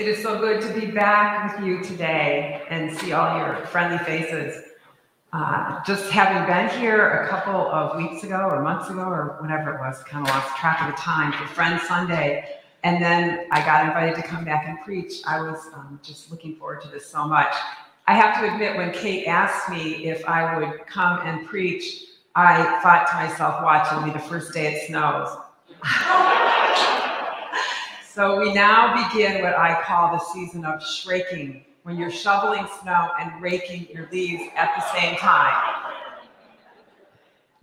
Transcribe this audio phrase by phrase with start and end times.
[0.00, 3.98] It is so good to be back with you today and see all your friendly
[3.98, 4.60] faces.
[5.32, 9.72] Uh, just having been here a couple of weeks ago or months ago or whatever
[9.72, 12.44] it was, kind of lost track of the time for Friends Sunday.
[12.82, 15.22] And then I got invited to come back and preach.
[15.28, 17.54] I was um, just looking forward to this so much.
[18.08, 22.80] I have to admit, when Kate asked me if I would come and preach, I
[22.82, 25.36] thought to myself, watch, it'll be the first day it snows.
[28.14, 33.10] So we now begin what I call the season of shraking, when you're shoveling snow
[33.18, 35.92] and raking your leaves at the same time.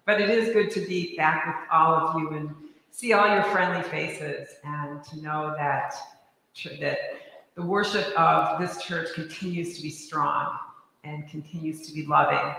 [0.05, 2.53] But it is good to be back with all of you and
[2.89, 5.95] see all your friendly faces and to know that,
[6.81, 6.97] that
[7.55, 10.57] the worship of this church continues to be strong
[11.05, 12.55] and continues to be loving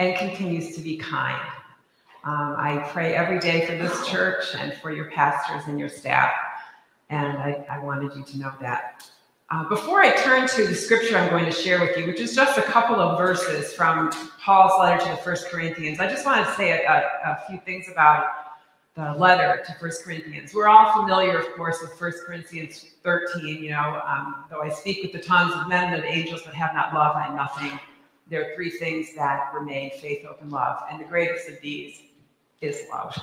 [0.00, 1.40] and continues to be kind.
[2.24, 6.30] Um, I pray every day for this church and for your pastors and your staff
[7.12, 9.06] and I, I wanted you to know that.
[9.50, 12.34] Uh, before I turn to the scripture I'm going to share with you, which is
[12.34, 16.46] just a couple of verses from Paul's letter to the First Corinthians, I just want
[16.46, 18.24] to say a, a, a few things about
[18.94, 20.54] the letter to First Corinthians.
[20.54, 23.62] We're all familiar, of course, with First Corinthians 13.
[23.62, 26.54] You know, um, though I speak with the tongues of men and of angels, but
[26.54, 27.78] have not love, I am nothing.
[28.28, 32.02] There are three things that remain: faith, hope, and love, and the greatest of these
[32.62, 33.18] is love.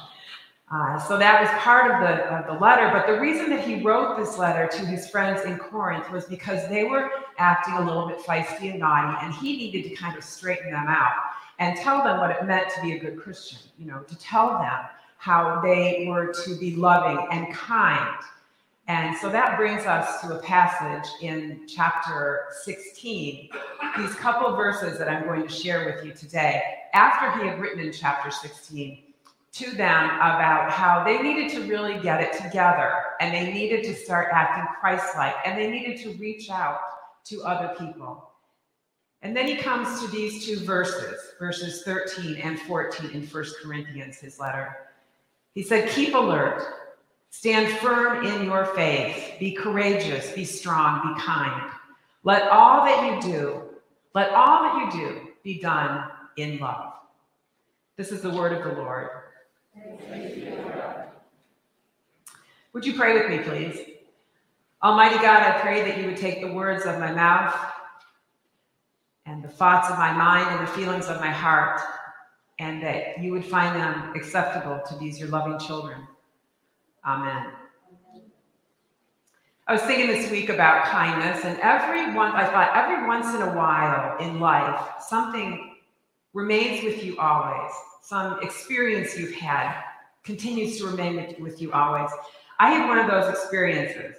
[0.72, 2.92] Uh, so that was part of the, of the letter.
[2.94, 6.68] But the reason that he wrote this letter to his friends in Corinth was because
[6.70, 10.24] they were acting a little bit feisty and naughty, and he needed to kind of
[10.24, 11.14] straighten them out
[11.58, 14.60] and tell them what it meant to be a good Christian, you know, to tell
[14.60, 14.80] them
[15.18, 18.16] how they were to be loving and kind.
[18.88, 23.50] And so that brings us to a passage in chapter 16,
[23.98, 26.64] these couple verses that I'm going to share with you today.
[26.94, 29.04] After he had written in chapter 16,
[29.52, 33.96] to them about how they needed to really get it together and they needed to
[33.96, 36.80] start acting Christ like and they needed to reach out
[37.26, 38.30] to other people.
[39.22, 44.18] And then he comes to these two verses, verses 13 and 14 in First Corinthians,
[44.18, 44.76] his letter.
[45.56, 46.64] He said, Keep alert,
[47.30, 51.70] stand firm in your faith, be courageous, be strong, be kind.
[52.24, 53.62] Let all that you do,
[54.14, 56.94] let all that you do be done in love.
[57.98, 59.10] This is the word of the Lord.
[62.74, 63.80] Would you pray with me, please?
[64.84, 67.54] Almighty God, I pray that you would take the words of my mouth
[69.26, 71.82] and the thoughts of my mind and the feelings of my heart,
[72.60, 76.08] and that you would find them acceptable to these your loving children.
[77.06, 77.52] Amen.
[79.68, 83.42] I was thinking this week about kindness, and every one I thought every once in
[83.42, 85.76] a while in life, something
[86.34, 87.72] remains with you always
[88.02, 89.82] some experience you've had
[90.24, 92.10] continues to remain with you always.
[92.60, 94.16] I had one of those experiences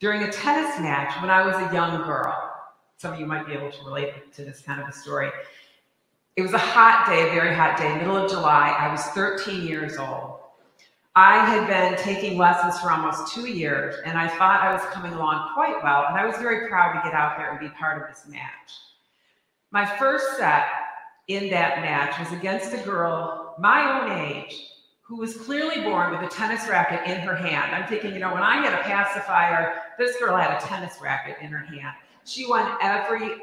[0.00, 2.34] during a tennis match when I was a young girl.
[2.96, 5.30] Some of you might be able to relate to this kind of a story.
[6.36, 8.76] It was a hot day, a very hot day, middle of July.
[8.78, 10.40] I was 13 years old.
[11.14, 15.14] I had been taking lessons for almost two years, and I thought I was coming
[15.14, 18.02] along quite well, and I was very proud to get out there and be part
[18.02, 18.72] of this match.
[19.70, 20.66] My first set
[21.28, 24.70] in that match was against a girl my own age
[25.02, 27.74] who was clearly born with a tennis racket in her hand.
[27.74, 31.36] I'm thinking, you know, when I had a pacifier, this girl had a tennis racket
[31.40, 31.94] in her hand.
[32.24, 33.36] She won every,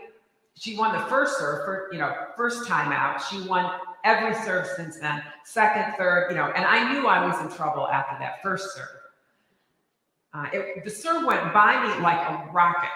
[0.56, 3.24] she won the first serve, for, you know, first time out.
[3.24, 7.40] She won every serve since then, second, third, you know, and I knew I was
[7.40, 8.88] in trouble after that first serve.
[10.34, 12.90] Uh, it, the serve went by me like a rocket.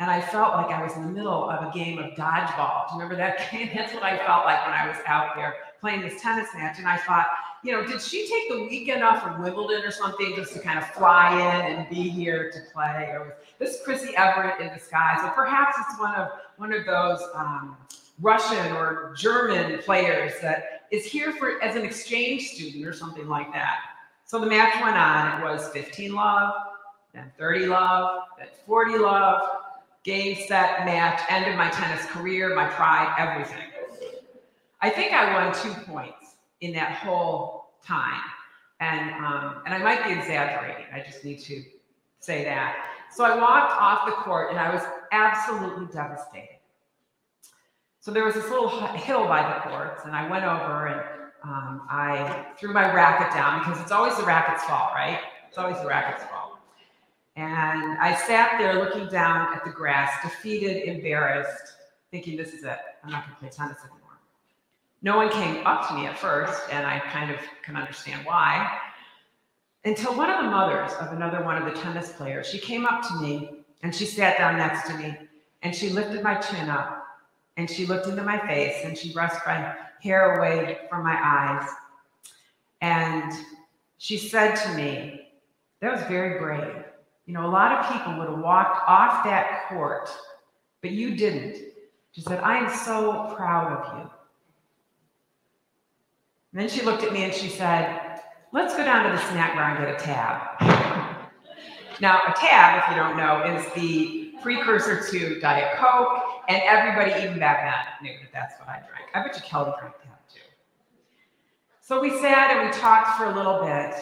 [0.00, 2.88] And I felt like I was in the middle of a game of dodgeball.
[2.88, 3.70] Do you remember that game?
[3.74, 6.78] That's what I felt like when I was out there playing this tennis match.
[6.78, 7.26] And I thought,
[7.64, 10.78] you know, did she take the weekend off from Wimbledon or something just to kind
[10.78, 13.08] of fly in and be here to play?
[13.12, 15.18] Or was this Chrissie Evert in disguise?
[15.24, 17.76] Or perhaps it's one of one of those um,
[18.20, 23.52] Russian or German players that is here for as an exchange student or something like
[23.52, 23.78] that.
[24.24, 25.40] So the match went on.
[25.40, 26.54] It was 15 love,
[27.14, 29.57] then 30 love, then 40 love,
[30.08, 33.62] game, set, match, end of my tennis career, my pride, everything.
[34.80, 38.22] I think I won two points in that whole time.
[38.80, 40.86] And, um, and I might be exaggerating.
[40.94, 41.62] I just need to
[42.20, 42.74] say that.
[43.14, 44.82] So I walked off the court and I was
[45.12, 46.56] absolutely devastated.
[48.00, 51.00] So there was this little hill by the courts, and I went over and
[51.44, 55.20] um, I threw my racket down because it's always the racket's fault, right?
[55.48, 56.37] It's always the racket's fault.
[57.38, 61.74] And I sat there looking down at the grass, defeated, embarrassed,
[62.10, 62.78] thinking, this is it.
[63.04, 64.18] I'm not going to play tennis anymore.
[65.02, 68.80] No one came up to me at first, and I kind of can understand why.
[69.84, 73.06] Until one of the mothers of another one of the tennis players, she came up
[73.06, 75.16] to me And she sat down next to me
[75.62, 77.06] and she lifted my chin up
[77.56, 81.68] and she looked into my face and she brushed my hair away from my eyes.
[82.80, 83.32] And
[83.98, 85.28] she said to me,
[85.80, 86.77] That was very brave.
[87.28, 90.08] You know, a lot of people would have walked off that court,
[90.80, 91.58] but you didn't.
[92.12, 94.10] She said, I am so proud of you.
[96.52, 99.54] And then she looked at me and she said, Let's go down to the snack
[99.54, 100.58] bar and get a tab.
[102.00, 107.10] Now, a tab, if you don't know, is the precursor to Diet Coke, and everybody,
[107.22, 109.10] even back then, knew that that's what I drank.
[109.12, 110.40] I bet you Kelly drank tab too.
[111.82, 113.94] So we sat and we talked for a little bit,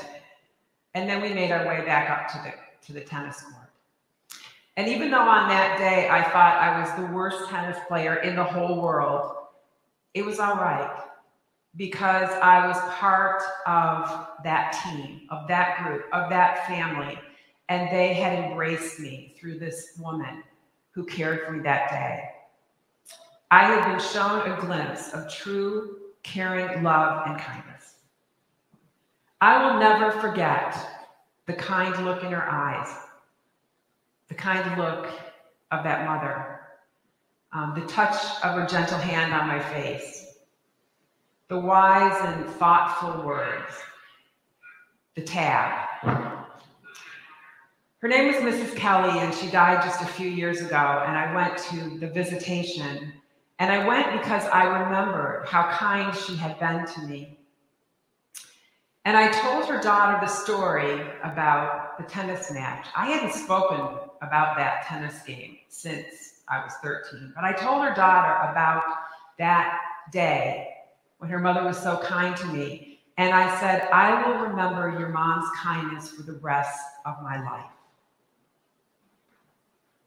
[0.94, 3.70] and then we made our way back up to the to the tennis court.
[4.76, 8.36] And even though on that day I thought I was the worst tennis player in
[8.36, 9.32] the whole world,
[10.14, 11.02] it was all right
[11.76, 17.18] because I was part of that team, of that group, of that family.
[17.68, 20.42] And they had embraced me through this woman
[20.92, 22.30] who cared for me that day.
[23.50, 27.94] I had been shown a glimpse of true, caring love and kindness.
[29.40, 30.95] I will never forget
[31.46, 32.88] the kind look in her eyes,
[34.28, 35.06] the kind look
[35.70, 36.60] of that mother,
[37.52, 40.38] um, the touch of her gentle hand on my face,
[41.48, 43.72] the wise and thoughtful words,
[45.14, 45.88] the tab.
[47.98, 48.76] Her name was Mrs.
[48.76, 51.04] Kelly, and she died just a few years ago.
[51.06, 53.12] And I went to the visitation,
[53.58, 57.38] and I went because I remembered how kind she had been to me
[59.06, 59.30] and I
[59.68, 62.86] her daughter the story about the tennis match.
[62.96, 67.94] I hadn't spoken about that tennis game since I was 13, but I told her
[67.94, 68.82] daughter about
[69.38, 69.80] that
[70.12, 70.68] day
[71.18, 73.00] when her mother was so kind to me.
[73.18, 77.70] And I said, I will remember your mom's kindness for the rest of my life.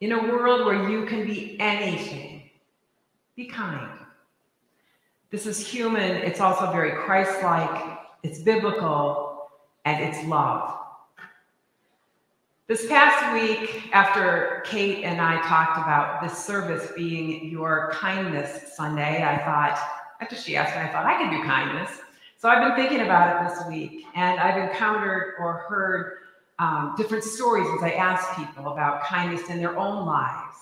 [0.01, 2.49] In a world where you can be anything,
[3.35, 3.99] be kind.
[5.31, 9.28] This is human, it's also very Christ like it's biblical,
[9.85, 10.77] and it's love.
[12.67, 19.23] This past week, after Kate and I talked about this service being your kindness Sunday,
[19.23, 19.79] I thought,
[20.21, 21.89] after she asked me, I thought I could do kindness.
[22.37, 26.19] So I've been thinking about it this week, and I've encountered or heard
[26.59, 30.57] um, different stories as I ask people about kindness in their own lives.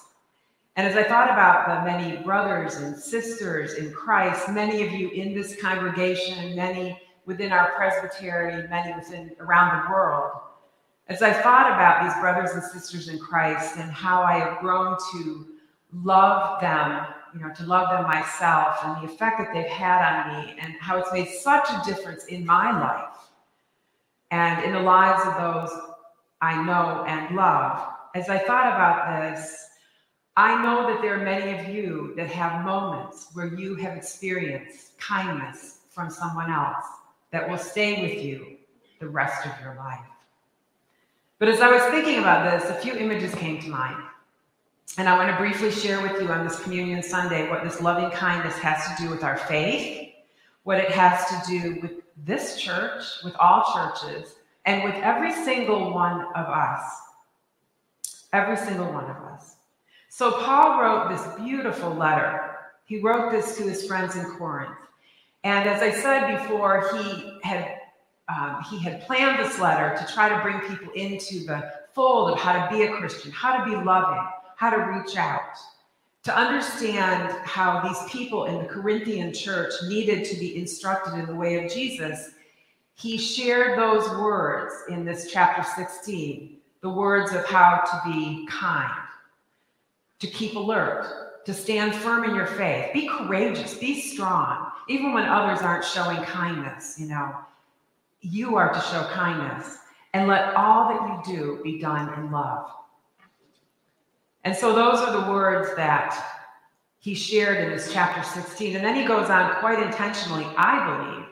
[0.78, 5.10] And as I thought about the many brothers and sisters in Christ, many of you
[5.10, 6.98] in this congregation, many
[7.28, 10.32] within our presbytery, many within around the world.
[11.10, 14.98] As I thought about these brothers and sisters in Christ and how I have grown
[15.12, 15.46] to
[15.94, 20.46] love them, you know, to love them myself and the effect that they've had on
[20.46, 23.18] me and how it's made such a difference in my life
[24.32, 25.80] and in the lives of those
[26.42, 27.90] I know and love.
[28.16, 29.66] As I thought about this,
[30.38, 34.98] I know that there are many of you that have moments where you have experienced
[34.98, 36.86] kindness from someone else
[37.32, 38.58] that will stay with you
[39.00, 40.00] the rest of your life.
[41.40, 44.02] But as I was thinking about this, a few images came to mind.
[44.98, 48.10] And I want to briefly share with you on this Communion Sunday what this loving
[48.10, 50.14] kindness has to do with our faith,
[50.64, 51.92] what it has to do with
[52.26, 54.36] this church, with all churches,
[54.66, 56.82] and with every single one of us.
[58.34, 59.58] Every single one of us.
[60.10, 62.56] So Paul wrote this beautiful letter.
[62.86, 64.76] He wrote this to his friends in Corinth.
[65.44, 67.80] And as I said before, he had
[68.30, 72.40] um, he had planned this letter to try to bring people into the fold of
[72.40, 74.22] how to be a Christian, how to be loving,
[74.58, 75.58] how to reach out,
[76.24, 81.36] to understand how these people in the Corinthian church needed to be instructed in the
[81.36, 82.32] way of Jesus.
[82.96, 88.94] He shared those words in this chapter 16 the words of how to be kind,
[90.20, 92.94] to keep alert, to stand firm in your faith.
[92.94, 97.36] Be courageous, be strong, even when others aren't showing kindness, you know.
[98.22, 99.78] You are to show kindness
[100.14, 102.72] and let all that you do be done in love.
[104.44, 106.38] And so those are the words that
[107.00, 108.76] he shared in this chapter 16.
[108.76, 111.28] And then he goes on quite intentionally, I believe,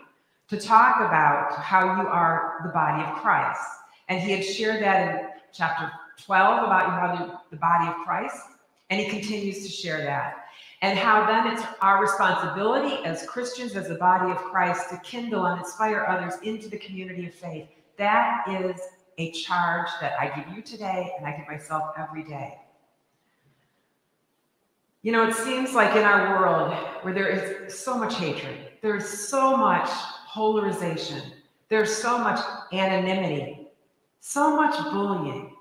[0.50, 3.62] to talk about how you are the body of Christ.
[4.10, 5.92] And he had shared that in chapter
[6.24, 8.38] 12 about you are the body of Christ.
[8.90, 10.45] And he continues to share that.
[10.86, 15.48] And how then it's our responsibility as Christians, as the body of Christ, to kindle
[15.48, 17.68] and inspire others into the community of faith.
[17.98, 18.80] That is
[19.18, 22.60] a charge that I give you today and I give myself every day.
[25.02, 29.10] You know, it seems like in our world where there is so much hatred, there's
[29.10, 29.90] so much
[30.32, 31.32] polarization,
[31.68, 32.40] there's so much
[32.74, 33.70] anonymity,
[34.20, 35.56] so much bullying,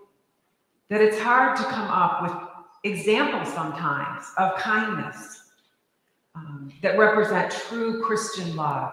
[0.91, 2.54] that it's hard to come up with
[2.85, 5.51] examples sometimes of kindness
[6.35, 8.93] um, that represent true Christian love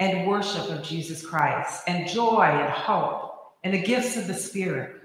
[0.00, 5.00] and worship of Jesus Christ and joy and hope and the gifts of the Spirit.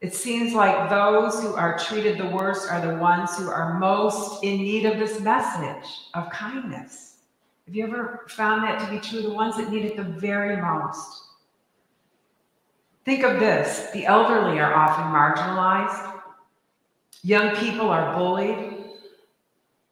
[0.00, 4.42] It seems like those who are treated the worst are the ones who are most
[4.42, 7.18] in need of this message of kindness.
[7.66, 9.22] Have you ever found that to be true?
[9.22, 11.22] The ones that need it the very most.
[13.04, 16.11] Think of this the elderly are often marginalized,
[17.22, 18.84] young people are bullied,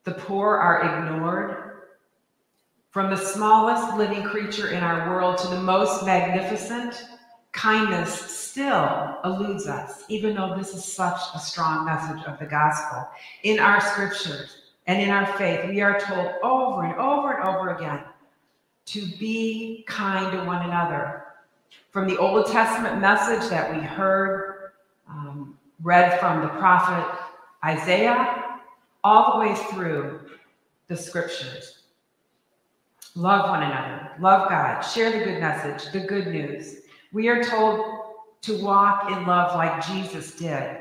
[0.03, 1.57] the poor are ignored.
[2.91, 7.05] From the smallest living creature in our world to the most magnificent,
[7.53, 13.07] kindness still eludes us, even though this is such a strong message of the gospel.
[13.43, 14.57] In our scriptures
[14.87, 18.01] and in our faith, we are told over and over and over again
[18.87, 21.23] to be kind to one another.
[21.91, 24.71] From the Old Testament message that we heard
[25.07, 27.20] um, read from the prophet
[27.63, 28.59] Isaiah,
[29.03, 30.19] all the way through
[30.87, 31.79] the scriptures.
[33.15, 36.77] Love one another, love God, share the good message, the good news.
[37.11, 37.85] We are told
[38.41, 40.79] to walk in love like Jesus did,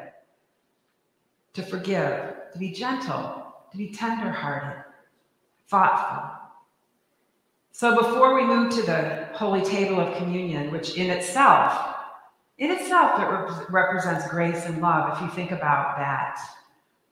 [1.55, 4.85] to forgive, to be gentle, to be tenderhearted,
[5.69, 6.31] thoughtful.
[7.73, 11.97] So before we move to the holy table of communion, which in itself,
[12.59, 15.17] in itself, it represents grace and love.
[15.17, 16.39] If you think about that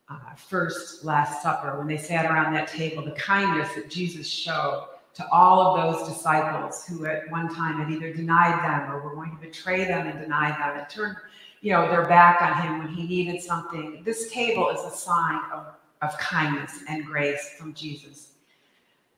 [0.09, 4.87] uh, first Last Supper, when they sat around that table, the kindness that Jesus showed
[5.13, 9.15] to all of those disciples who at one time had either denied them or were
[9.15, 10.79] going to betray them and deny them.
[10.79, 11.17] And turn
[11.61, 14.01] you know their back on him when he needed something.
[14.05, 15.67] This table is a sign of,
[16.01, 18.29] of kindness and grace from jesus.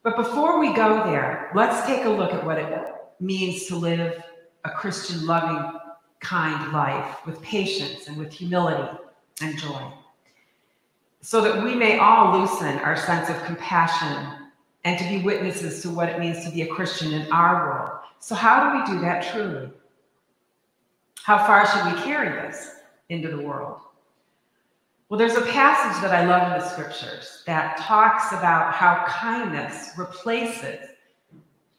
[0.03, 2.83] But before we go there let's take a look at what it
[3.19, 4.23] means to live
[4.65, 5.79] a christian loving
[6.19, 8.97] kind life with patience and with humility
[9.41, 9.91] and joy
[11.21, 14.49] so that we may all loosen our sense of compassion
[14.83, 17.99] and to be witnesses to what it means to be a Christian in our world.
[18.19, 19.69] So, how do we do that truly?
[21.23, 22.71] How far should we carry this
[23.09, 23.81] into the world?
[25.09, 29.91] Well, there's a passage that I love in the scriptures that talks about how kindness
[29.97, 30.87] replaces.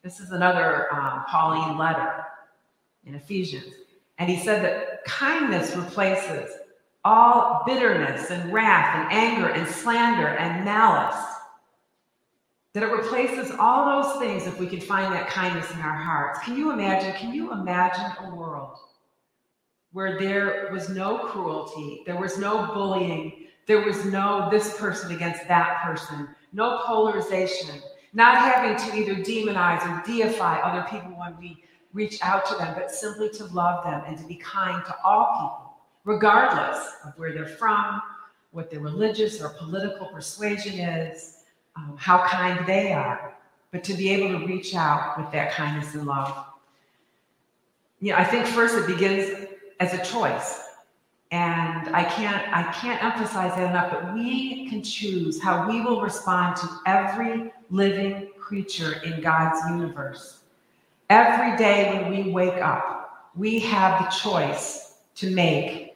[0.02, 2.24] This is another um, Pauline letter
[3.06, 3.72] in Ephesians.
[4.18, 6.50] And he said that kindness replaces
[7.04, 11.16] all bitterness and wrath and anger and slander and malice
[12.74, 16.38] that it replaces all those things if we can find that kindness in our hearts.
[16.40, 17.12] Can you imagine?
[17.14, 18.78] Can you imagine a world
[19.92, 25.46] where there was no cruelty, there was no bullying, there was no this person against
[25.48, 27.82] that person, no polarization,
[28.14, 32.74] not having to either demonize or deify other people when we reach out to them,
[32.74, 35.61] but simply to love them and to be kind to all people,
[36.04, 38.00] regardless of where they're from,
[38.50, 41.44] what their religious or political persuasion is
[41.76, 43.34] um, how kind they are,
[43.70, 46.46] but to be able to reach out with that kindness and love.
[48.00, 49.48] Yeah, I think first it begins
[49.80, 50.60] as a choice.
[51.30, 56.02] And I can't I can't emphasize that enough, but we can choose how we will
[56.02, 60.40] respond to every living creature in God's universe.
[61.08, 65.91] Every day when we wake up, we have the choice to make.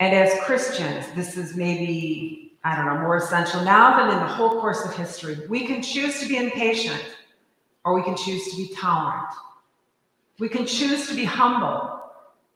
[0.00, 4.26] And as Christians, this is maybe I don't know, more essential now than in the
[4.26, 5.38] whole course of history.
[5.48, 7.00] We can choose to be impatient
[7.84, 9.28] or we can choose to be tolerant.
[10.40, 12.02] We can choose to be humble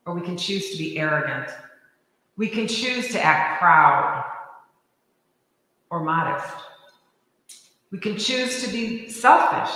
[0.04, 1.48] or we can choose to be arrogant.
[2.36, 4.24] We can choose to act proud
[5.90, 6.56] or modest.
[7.92, 9.72] We can choose to be selfish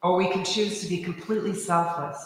[0.00, 2.24] or we can choose to be completely selfless.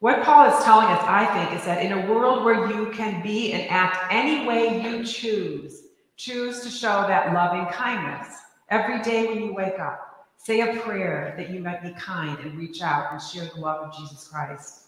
[0.00, 3.22] What Paul is telling us, I think, is that in a world where you can
[3.22, 5.86] be and act any way you choose,
[6.16, 8.38] Choose to show that loving kindness
[8.70, 10.26] every day when you wake up.
[10.38, 13.86] Say a prayer that you might be kind and reach out and share the love
[13.86, 14.84] of Jesus Christ.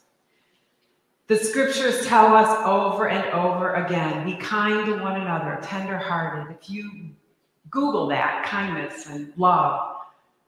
[1.27, 6.57] The scriptures tell us over and over again be kind to one another, tenderhearted.
[6.59, 7.11] If you
[7.69, 9.97] Google that, kindness and love,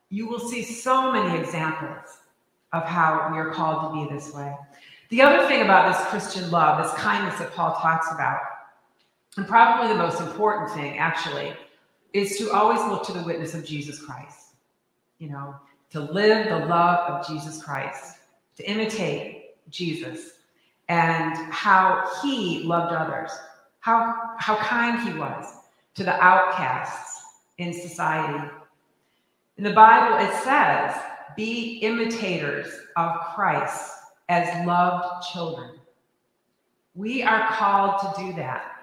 [0.08, 2.19] you will see so many examples
[2.72, 4.54] of how we are called to be this way.
[5.08, 8.40] The other thing about this Christian love, this kindness that Paul talks about,
[9.36, 11.52] and probably the most important thing, actually,
[12.12, 14.54] is to always look to the witness of Jesus Christ.
[15.18, 15.54] You know,
[15.90, 18.18] to live the love of Jesus Christ,
[18.56, 20.32] to imitate Jesus
[20.88, 23.30] and how he loved others,
[23.80, 25.46] how, how kind he was
[25.94, 27.22] to the outcasts
[27.58, 28.50] in society.
[29.56, 30.94] In the Bible, it says,
[31.36, 33.92] be imitators of Christ
[34.28, 35.70] as loved children.
[36.94, 38.76] We are called to do that.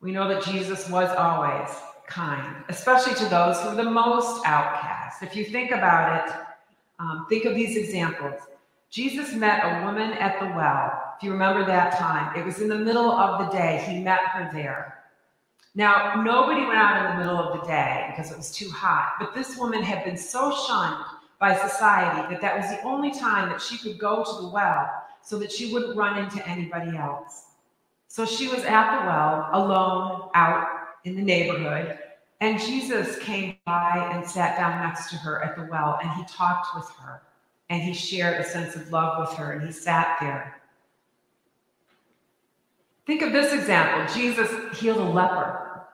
[0.00, 1.68] We know that Jesus was always
[2.06, 5.22] kind, especially to those who are the most outcast.
[5.22, 6.34] If you think about it,
[6.98, 8.40] um, think of these examples.
[8.90, 11.14] Jesus met a woman at the well.
[11.16, 13.84] If you remember that time, it was in the middle of the day.
[13.86, 14.99] He met her there.
[15.74, 19.14] Now, nobody went out in the middle of the day because it was too hot,
[19.20, 21.04] but this woman had been so shunned
[21.38, 24.90] by society that that was the only time that she could go to the well
[25.22, 27.44] so that she wouldn't run into anybody else.
[28.08, 30.66] So she was at the well, alone, out
[31.04, 31.98] in the neighborhood,
[32.40, 36.24] and Jesus came by and sat down next to her at the well, and he
[36.24, 37.22] talked with her,
[37.68, 40.59] and he shared a sense of love with her, and he sat there.
[43.10, 44.48] Think of this example Jesus
[44.78, 45.88] healed a leper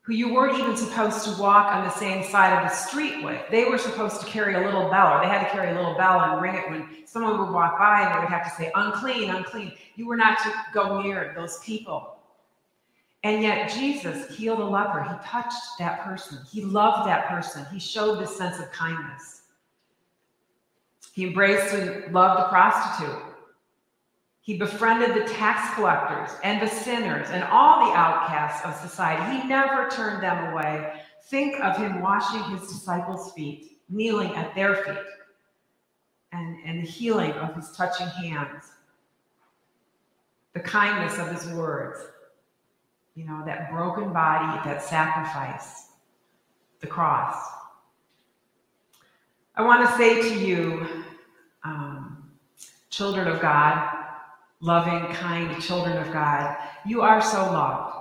[0.00, 3.38] who you weren't even supposed to walk on the same side of the street with.
[3.50, 5.94] They were supposed to carry a little bell, or they had to carry a little
[5.94, 8.72] bell and ring it when someone would walk by and they would have to say,
[8.74, 9.72] unclean, unclean.
[9.96, 12.16] You were not to go near those people.
[13.24, 15.02] And yet Jesus healed a leper.
[15.02, 16.38] He touched that person.
[16.50, 17.66] He loved that person.
[17.70, 19.42] He showed this sense of kindness.
[21.12, 23.27] He embraced and loved a prostitute.
[24.48, 29.42] He befriended the tax collectors and the sinners and all the outcasts of society.
[29.42, 31.02] He never turned them away.
[31.24, 35.04] Think of him washing his disciples' feet, kneeling at their feet,
[36.32, 38.72] and, and the healing of his touching hands,
[40.54, 42.00] the kindness of his words,
[43.16, 45.88] you know, that broken body, that sacrifice,
[46.80, 47.36] the cross.
[49.54, 51.04] I want to say to you,
[51.64, 52.30] um,
[52.88, 53.97] children of God,
[54.60, 56.56] loving, kind children of God.
[56.84, 57.94] You are so loved.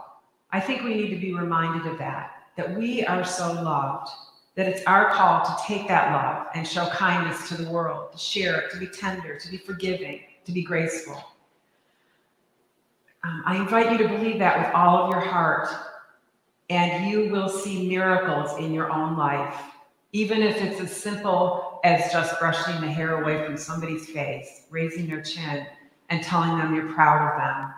[0.51, 4.09] I think we need to be reminded of that, that we are so loved,
[4.55, 8.17] that it's our call to take that love and show kindness to the world, to
[8.17, 11.21] share it, to be tender, to be forgiving, to be graceful.
[13.23, 15.67] Um, I invite you to believe that with all of your heart,
[16.69, 19.55] and you will see miracles in your own life,
[20.11, 25.07] even if it's as simple as just brushing the hair away from somebody's face, raising
[25.07, 25.65] their chin,
[26.09, 27.73] and telling them you're proud of them.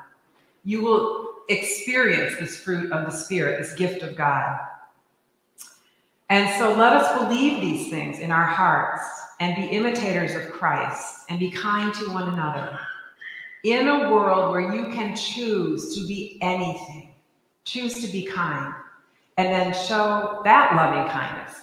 [0.63, 4.59] You will experience this fruit of the Spirit, this gift of God.
[6.29, 9.03] And so let us believe these things in our hearts
[9.39, 12.77] and be imitators of Christ and be kind to one another.
[13.63, 17.13] In a world where you can choose to be anything,
[17.65, 18.73] choose to be kind,
[19.37, 21.61] and then show that loving kindness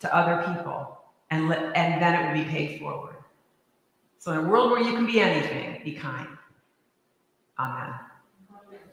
[0.00, 0.98] to other people,
[1.30, 3.09] and, and then it will be paid forward.
[4.20, 6.28] So, in a world where you can be anything, be kind.
[7.58, 8.09] Amen.